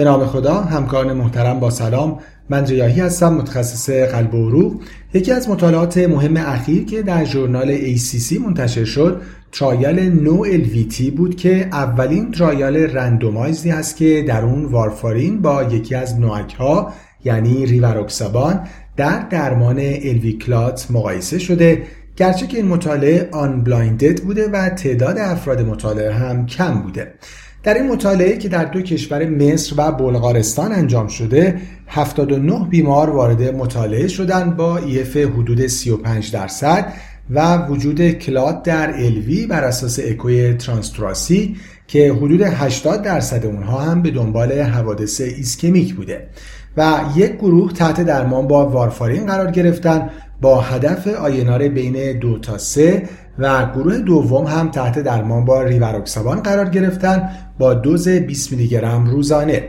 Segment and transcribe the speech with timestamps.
[0.00, 2.18] به نام خدا همکاران محترم با سلام.
[2.48, 4.82] من ریاهی هستم متخصص قلب و عروق
[5.14, 9.20] یکی از مطالعات مهم اخیر که در ژورنال ACC منتشر شد
[9.52, 15.94] trial No-LVT بود که اولین trial randomize ی هست که در اون وارفارین با یکی
[15.94, 16.92] از NOAC ها
[17.24, 18.60] یعنی ریواروکسابان
[18.96, 21.82] در درمان LV clot مقایسه شده.
[22.16, 27.14] گرچه که این مطالعه unblinded بوده و تعداد افراد مطالعه هم کم بوده.
[27.62, 33.42] در این مطالعه که در دو کشور مصر و بلغارستان انجام شده 79 بیمار وارد
[33.42, 36.92] مطالعه شدند با EF حدود 35 درصد
[37.30, 44.02] و وجود clot در LV بر اساس اکوی transthoracic که حدود 80 درصد اونها هم
[44.02, 46.28] به دنبال حوادث ایسکمیک بوده.
[46.76, 52.58] و یک گروه تحت درمان با وارفارین قرار گرفتن با هدف INR بین دو تا
[52.58, 53.08] سه
[53.38, 59.06] و گروه دوم هم تحت درمان با ریواروکسابان قرار گرفتن با دوز 20 میلی گرم
[59.06, 59.68] روزانه.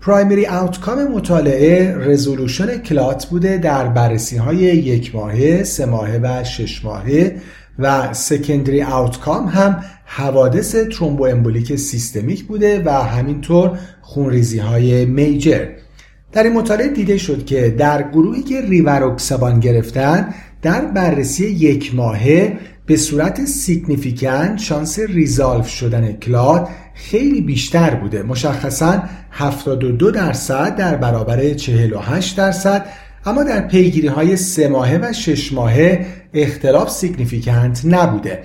[0.00, 6.84] پرایمری آوتکام مطالعه رزولوشن کلات بوده در بررسی های یک ماهه، سه ماهه و شش
[6.84, 7.36] ماهه
[7.78, 15.66] و سکندری آوتکام هم حوادث ترومبو امبولیک سیستمیک بوده و همینطور خونریزی های میجر.
[16.32, 22.58] در این مطالعه دیده شد که در گروهی که ریواروکسابان گرفتن در بررسی یک ماهه
[22.86, 28.22] به صورت significant شانس resolve شدن clot خیلی بیشتر بوده.
[28.22, 32.86] مشخصا 72 درصد در برابر 48 درصد.
[33.26, 38.42] اما در پیگیری های سه ماهه و شش ماهه اختلاف significant نبوده.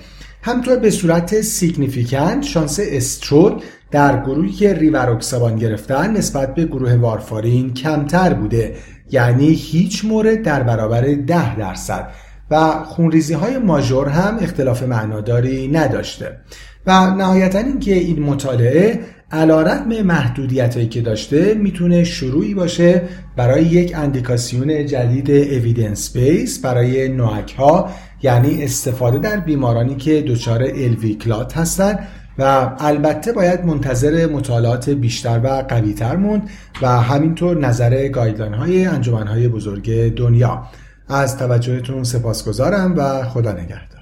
[0.48, 7.74] همینطور به صورت significant شانس stroke در گروهی که ریواروکسابان گرفتن نسبت به گروه وارفارین
[7.74, 8.76] کمتر بوده.
[9.10, 12.10] یعنی هیچ مورد در برابر 10 درصد.
[12.50, 16.38] و خونریزی های ماژور هم اختلاف معناداری نداشته.
[16.86, 19.00] و نهایتا اینکه این مطالعه
[19.32, 23.02] علا رقم محدودیت هایی که داشته می‌تونه شروعی باشه
[23.36, 27.90] برای یک اندیکاسیون جدید اویدنس بیس برای نوعک ها
[28.22, 32.08] یعنی استفاده در بیمارانی که دچار الویکلات هستند
[32.38, 36.50] و البته باید منتظر مطالعات بیشتر و قویتر موند
[36.82, 40.62] و همینطور نظر گایدلاین های انجمن های بزرگ دنیا.
[41.08, 43.97] از توجهتون سپاسگزارم و خدا نگهدار.